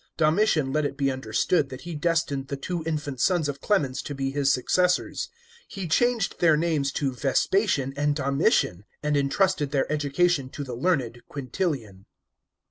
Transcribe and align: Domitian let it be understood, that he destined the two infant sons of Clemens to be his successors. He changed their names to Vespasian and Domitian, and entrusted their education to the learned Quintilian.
Domitian 0.17 0.73
let 0.73 0.83
it 0.83 0.97
be 0.97 1.11
understood, 1.11 1.69
that 1.69 1.81
he 1.81 1.93
destined 1.93 2.47
the 2.47 2.57
two 2.57 2.81
infant 2.87 3.19
sons 3.21 3.47
of 3.47 3.61
Clemens 3.61 4.01
to 4.01 4.15
be 4.15 4.31
his 4.31 4.51
successors. 4.51 5.29
He 5.67 5.87
changed 5.87 6.39
their 6.39 6.57
names 6.57 6.91
to 6.93 7.13
Vespasian 7.13 7.93
and 7.95 8.15
Domitian, 8.15 8.85
and 9.03 9.15
entrusted 9.15 9.69
their 9.69 9.85
education 9.91 10.49
to 10.49 10.63
the 10.63 10.73
learned 10.73 11.21
Quintilian. 11.29 12.07